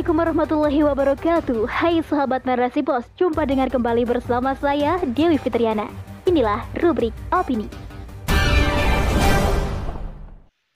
[0.00, 1.60] Assalamualaikum warahmatullahi wabarakatuh.
[1.68, 5.92] Hai sahabat narasi pos Jumpa dengan kembali bersama saya Dewi Fitriana.
[6.24, 7.68] Inilah rubrik opini.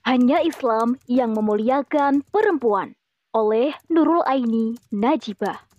[0.04, 3.00] Hanya Islam yang memuliakan perempuan.
[3.32, 5.72] Oleh Nurul Aini Najibah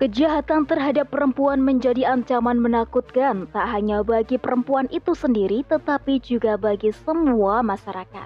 [0.00, 6.88] Kejahatan terhadap perempuan menjadi ancaman menakutkan tak hanya bagi perempuan itu sendiri tetapi juga bagi
[7.04, 8.24] semua masyarakat.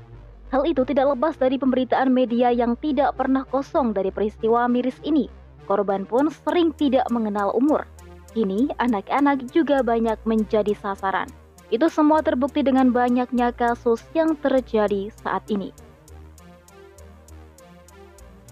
[0.54, 5.26] Hal itu tidak lepas dari pemberitaan media yang tidak pernah kosong dari peristiwa miris ini.
[5.66, 7.82] Korban pun sering tidak mengenal umur.
[8.30, 11.26] Kini anak-anak juga banyak menjadi sasaran.
[11.74, 15.74] Itu semua terbukti dengan banyaknya kasus yang terjadi saat ini.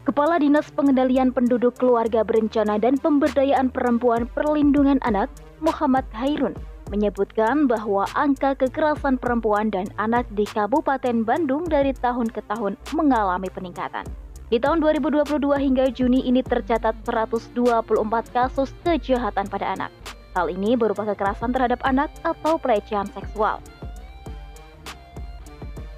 [0.02, 5.30] Kepala Dinas Pengendalian Penduduk Keluarga Berencana dan Pemberdayaan Perempuan Perlindungan Anak,
[5.62, 6.58] Muhammad Hairun,
[6.90, 13.46] menyebutkan bahwa angka kekerasan perempuan dan anak di Kabupaten Bandung dari tahun ke tahun mengalami
[13.46, 14.02] peningkatan.
[14.50, 17.54] Di tahun 2022 hingga Juni ini tercatat 124
[18.34, 19.94] kasus kejahatan pada anak.
[20.34, 23.62] Hal ini berupa kekerasan terhadap anak atau pelecehan seksual.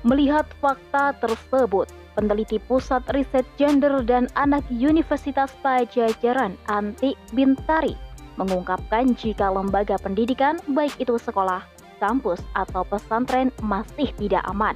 [0.04, 7.98] Melihat fakta tersebut, peneliti Pusat Riset Gender dan Anak Universitas Pajajaran Anti Bintari
[8.38, 11.62] mengungkapkan jika lembaga pendidikan baik itu sekolah,
[12.02, 14.74] kampus, atau pesantren masih tidak aman.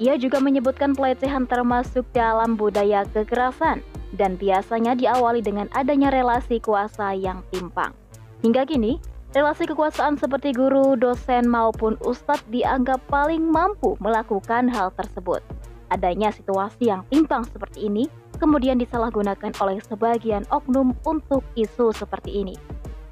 [0.00, 3.84] Ia juga menyebutkan pelecehan termasuk dalam budaya kekerasan
[4.16, 7.92] dan biasanya diawali dengan adanya relasi kuasa yang timpang.
[8.40, 8.96] Hingga kini,
[9.36, 15.44] relasi kekuasaan seperti guru, dosen, maupun ustadz dianggap paling mampu melakukan hal tersebut.
[15.90, 18.06] Adanya situasi yang timpang seperti ini
[18.40, 22.56] kemudian disalahgunakan oleh sebagian oknum untuk isu seperti ini.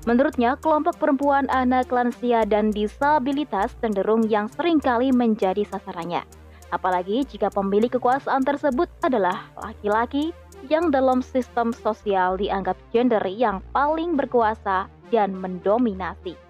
[0.08, 6.24] Menurutnya, kelompok perempuan, anak, lansia, dan disabilitas cenderung yang sering kali menjadi sasarannya.
[6.72, 10.32] Apalagi jika pemilik kekuasaan tersebut adalah laki-laki
[10.72, 16.47] yang dalam sistem sosial dianggap gender yang paling berkuasa dan mendominasi.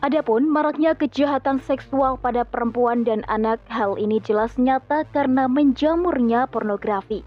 [0.00, 7.20] Adapun maraknya kejahatan seksual pada perempuan dan anak, hal ini jelas nyata karena menjamurnya pornografi.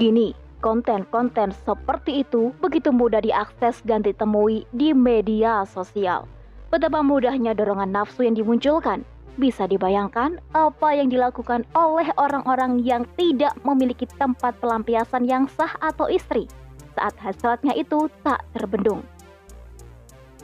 [0.00, 0.32] Kini,
[0.64, 6.24] konten-konten seperti itu begitu mudah diakses dan ditemui di media sosial.
[6.72, 9.04] Betapa mudahnya dorongan nafsu yang dimunculkan.
[9.36, 16.08] Bisa dibayangkan apa yang dilakukan oleh orang-orang yang tidak memiliki tempat pelampiasan yang sah atau
[16.08, 16.48] istri
[16.96, 19.02] saat hasratnya itu tak terbendung.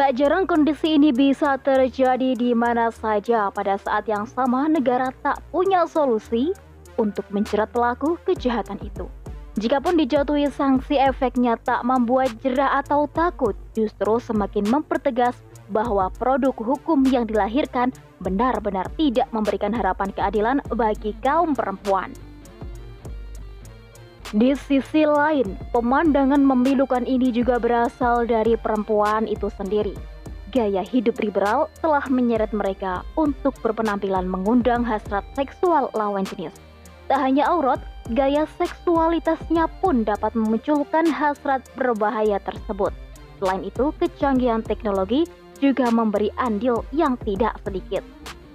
[0.00, 5.44] Tak jarang kondisi ini bisa terjadi di mana saja pada saat yang sama negara tak
[5.52, 6.56] punya solusi
[6.96, 9.04] untuk menjerat pelaku kejahatan itu.
[9.60, 15.36] Jikapun dijatuhi sanksi efeknya tak membuat jerah atau takut, justru semakin mempertegas
[15.68, 17.92] bahwa produk hukum yang dilahirkan
[18.24, 22.08] benar-benar tidak memberikan harapan keadilan bagi kaum perempuan.
[24.30, 29.90] Di sisi lain, pemandangan memilukan ini juga berasal dari perempuan itu sendiri.
[30.54, 36.54] Gaya hidup liberal telah menyeret mereka untuk berpenampilan mengundang hasrat seksual lawan jenis.
[37.10, 37.82] Tak hanya aurat,
[38.14, 42.94] gaya seksualitasnya pun dapat memunculkan hasrat berbahaya tersebut.
[43.42, 45.26] Selain itu, kecanggihan teknologi
[45.58, 48.06] juga memberi andil yang tidak sedikit.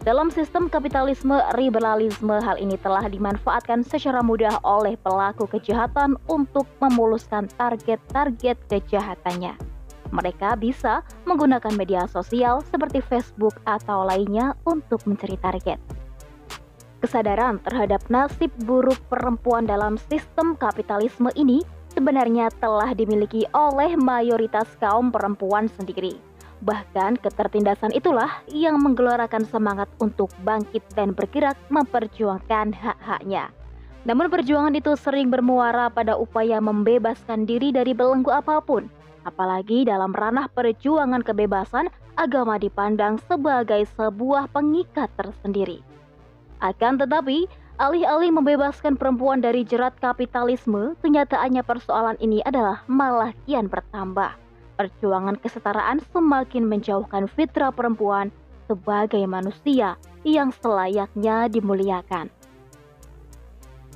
[0.05, 7.49] Dalam sistem kapitalisme liberalisme, hal ini telah dimanfaatkan secara mudah oleh pelaku kejahatan untuk memuluskan
[7.57, 9.57] target-target kejahatannya.
[10.13, 15.81] Mereka bisa menggunakan media sosial seperti Facebook atau lainnya untuk mencari target.
[17.01, 21.65] Kesadaran terhadap nasib buruk perempuan dalam sistem kapitalisme ini
[21.97, 30.31] sebenarnya telah dimiliki oleh mayoritas kaum perempuan sendiri Bahkan ketertindasan itulah yang menggelorakan semangat untuk
[30.47, 33.51] bangkit dan bergerak memperjuangkan hak-haknya.
[34.05, 38.87] Namun perjuangan itu sering bermuara pada upaya membebaskan diri dari belenggu apa pun.
[39.25, 45.81] Apalagi dalam ranah perjuangan kebebasan, agama dipandang sebagai sebuah pengikat tersendiri.
[46.61, 47.49] Akan tetapi,
[47.81, 54.44] alih-alih membebaskan perempuan dari jerat kapitalisme, kenyataannya persoalan ini adalah malah kian bertambah
[54.75, 58.29] perjuangan kesetaraan semakin menjauhkan fitrah perempuan
[58.67, 59.95] sebagai manusia
[60.27, 62.29] yang selayaknya dimuliakan.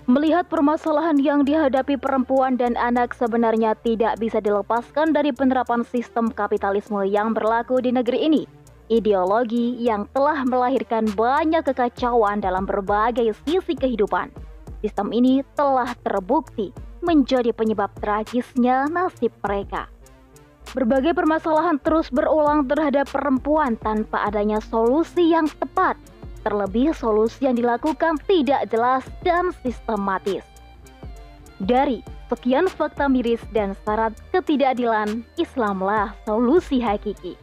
[0.10, 7.06] Melihat permasalahan yang dihadapi perempuan dan anak sebenarnya tidak bisa dilepaskan dari penerapan sistem kapitalisme
[7.06, 8.44] yang berlaku di negeri ini.
[8.90, 14.34] Ideologi yang telah melahirkan banyak kekacauan dalam berbagai sisi kehidupan.
[14.82, 16.74] Sistem ini telah terbukti
[17.06, 19.86] menjadi penyebab tragisnya nasib mereka.
[20.77, 25.98] Berbagai permasalahan terus berulang terhadap perempuan tanpa adanya solusi yang tepat.
[26.45, 30.45] Terlebih solusi yang dilakukan tidak jelas dan sistematis.
[31.60, 37.36] Dari sekian fakta miris dan syarat ketidakadilan, Islamlah solusi hakiki.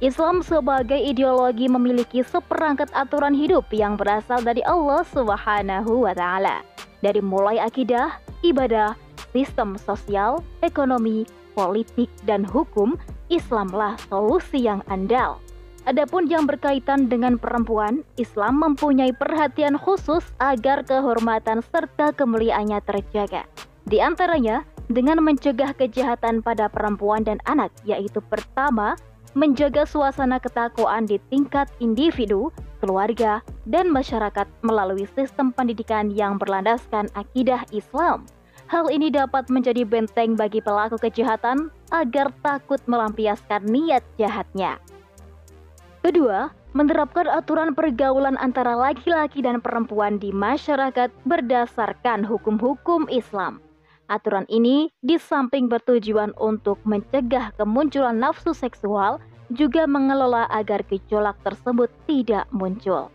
[0.00, 6.64] Islam sebagai ideologi memiliki seperangkat aturan hidup yang berasal dari Allah Subhanahu wa taala.
[7.04, 8.96] Dari mulai akidah, ibadah,
[9.36, 11.28] sistem sosial, ekonomi,
[11.60, 12.96] politik, dan hukum,
[13.28, 15.36] Islamlah solusi yang andal.
[15.84, 23.44] Adapun yang berkaitan dengan perempuan, Islam mempunyai perhatian khusus agar kehormatan serta kemuliaannya terjaga.
[23.88, 28.96] Di antaranya, dengan mencegah kejahatan pada perempuan dan anak, yaitu pertama,
[29.32, 32.50] menjaga suasana ketakwaan di tingkat individu,
[32.82, 38.26] keluarga, dan masyarakat melalui sistem pendidikan yang berlandaskan akidah Islam.
[38.70, 44.78] Hal ini dapat menjadi benteng bagi pelaku kejahatan agar takut melampiaskan niat jahatnya.
[46.06, 53.58] Kedua, menerapkan aturan pergaulan antara laki-laki dan perempuan di masyarakat berdasarkan hukum-hukum Islam.
[54.06, 59.18] Aturan ini di samping bertujuan untuk mencegah kemunculan nafsu seksual,
[59.50, 63.10] juga mengelola agar gejolak tersebut tidak muncul.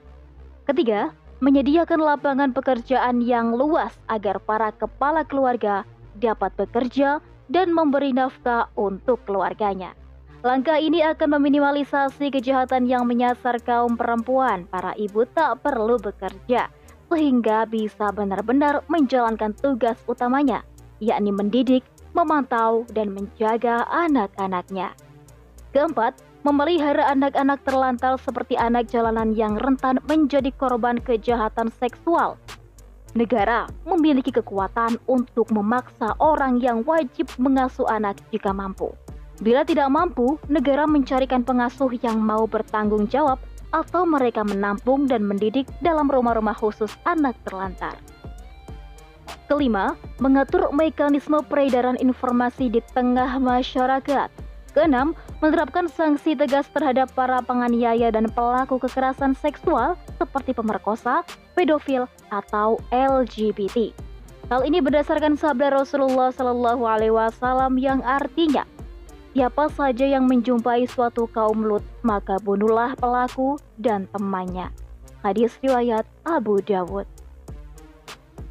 [0.67, 5.83] Ketiga, menyediakan lapangan pekerjaan yang luas agar para kepala keluarga
[6.15, 7.19] dapat bekerja
[7.51, 9.93] dan memberi nafkah untuk keluarganya.
[10.45, 14.69] Langkah ini akan meminimalisasi kejahatan yang menyasar kaum perempuan.
[14.69, 16.69] Para ibu tak perlu bekerja,
[17.09, 20.61] sehingga bisa benar-benar menjalankan tugas utamanya,
[21.01, 21.81] yakni mendidik,
[22.13, 24.93] memantau, dan menjaga anak-anaknya.
[25.73, 26.13] Keempat,
[26.45, 32.37] memelihara anak-anak terlantar seperti anak jalanan yang rentan menjadi korban kejahatan seksual.
[33.17, 38.93] Negara memiliki kekuatan untuk memaksa orang yang wajib mengasuh anak jika mampu.
[39.41, 43.41] Bila tidak mampu, negara mencarikan pengasuh yang mau bertanggung jawab
[43.73, 47.97] atau mereka menampung dan mendidik dalam rumah-rumah khusus anak terlantar.
[49.49, 54.44] Kelima, mengatur mekanisme peredaran informasi di tengah masyarakat.
[54.75, 61.23] Keenam, menerapkan sanksi tegas terhadap para penganiaya dan pelaku kekerasan seksual seperti pemerkosa,
[61.55, 63.95] pedofil, atau LGBT.
[64.51, 68.67] Hal ini berdasarkan sabda Rasulullah Shallallahu Alaihi Wasallam yang artinya,
[69.31, 74.75] siapa saja yang menjumpai suatu kaum Lut, maka bunuhlah pelaku dan temannya.
[75.23, 77.07] Hadis riwayat Abu Dawud.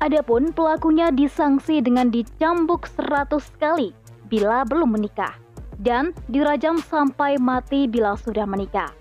[0.01, 3.93] Adapun pelakunya disanksi dengan dicambuk 100 kali
[4.27, 5.44] bila belum menikah
[5.83, 8.95] dan dirajam sampai mati bila sudah menikah.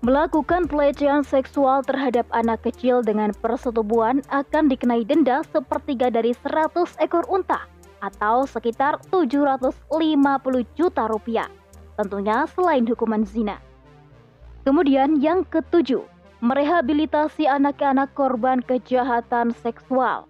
[0.00, 7.28] Melakukan pelecehan seksual terhadap anak kecil dengan persetubuhan akan dikenai denda sepertiga dari 100 ekor
[7.28, 7.68] unta
[8.00, 9.92] atau sekitar 750
[10.72, 11.52] juta rupiah.
[12.00, 13.60] Tentunya selain hukuman zina.
[14.64, 16.00] Kemudian yang ketujuh,
[16.40, 20.29] merehabilitasi anak-anak korban kejahatan seksual.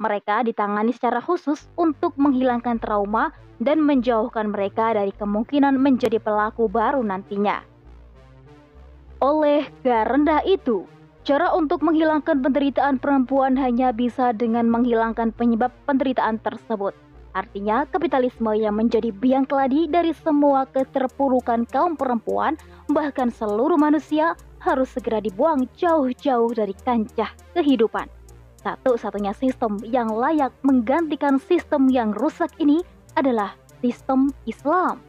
[0.00, 7.04] Mereka ditangani secara khusus untuk menghilangkan trauma dan menjauhkan mereka dari kemungkinan menjadi pelaku baru
[7.04, 7.60] nantinya.
[9.20, 10.88] Oleh karena itu,
[11.28, 16.96] cara untuk menghilangkan penderitaan perempuan hanya bisa dengan menghilangkan penyebab penderitaan tersebut.
[17.36, 22.56] Artinya, kapitalisme yang menjadi biang keladi dari semua keterpurukan kaum perempuan,
[22.88, 24.32] bahkan seluruh manusia,
[24.64, 28.08] harus segera dibuang jauh-jauh dari kancah kehidupan.
[28.60, 32.84] Satu-satunya sistem yang layak menggantikan sistem yang rusak ini
[33.16, 35.00] adalah sistem Islam.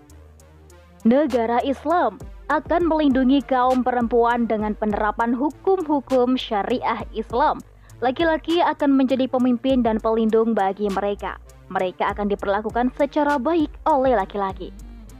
[1.03, 2.15] Negara Islam
[2.47, 7.59] akan melindungi kaum perempuan dengan penerapan hukum-hukum syariah Islam.
[7.99, 11.35] Laki-laki akan menjadi pemimpin dan pelindung bagi mereka.
[11.71, 14.71] Mereka akan diperlakukan secara baik oleh laki-laki.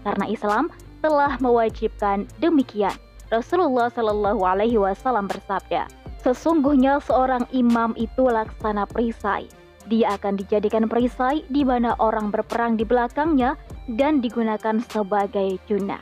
[0.07, 0.71] Karena Islam
[1.03, 2.95] telah mewajibkan demikian.
[3.31, 5.87] Rasulullah Shallallahu Alaihi Wasallam bersabda,
[6.21, 9.49] Sesungguhnya seorang imam itu laksana perisai.
[9.89, 13.57] Dia akan dijadikan perisai di mana orang berperang di belakangnya
[13.97, 16.01] dan digunakan sebagai junah.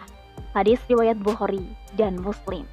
[0.51, 1.63] Hadis riwayat Bukhari
[1.95, 2.67] dan Muslim.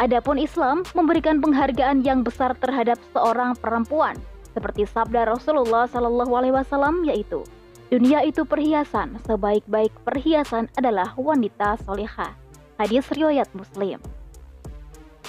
[0.00, 4.16] Adapun Islam memberikan penghargaan yang besar terhadap seorang perempuan,
[4.52, 7.44] seperti sabda Rasulullah Shallallahu Alaihi Wasallam yaitu,
[7.88, 12.32] dunia itu perhiasan, sebaik-baik perhiasan adalah wanita soleha.
[12.76, 13.96] Hadis riwayat Muslim.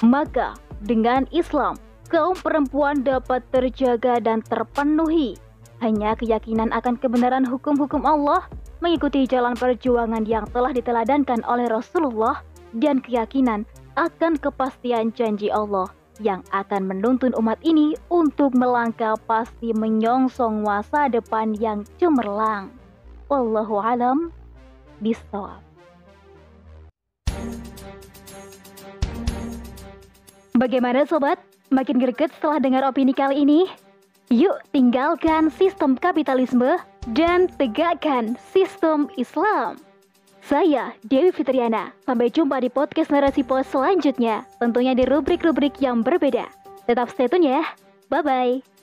[0.05, 0.53] Maka
[0.85, 1.77] dengan Islam,
[2.13, 5.37] kaum perempuan dapat terjaga dan terpenuhi.
[5.81, 8.45] Hanya keyakinan akan kebenaran hukum-hukum Allah,
[8.81, 12.41] mengikuti jalan perjuangan yang telah diteladankan oleh Rasulullah,
[12.77, 13.65] dan keyakinan
[13.97, 21.53] akan kepastian janji Allah yang akan menuntun umat ini untuk melangkah pasti menyongsong masa depan
[21.57, 22.73] yang cemerlang.
[23.29, 24.33] Wallahu alam
[25.01, 25.66] bisawab.
[30.57, 31.37] Bagaimana sobat?
[31.69, 33.69] Makin greget setelah dengar opini kali ini?
[34.33, 36.81] Yuk tinggalkan sistem kapitalisme
[37.13, 39.77] dan tegakkan sistem Islam.
[40.41, 41.93] Saya Dewi Fitriana.
[42.09, 44.49] Sampai jumpa di podcast Narasi Pos selanjutnya.
[44.57, 46.49] Tentunya di rubrik-rubrik yang berbeda.
[46.89, 47.61] Tetap stay tune ya.
[48.09, 48.76] Bye-bye.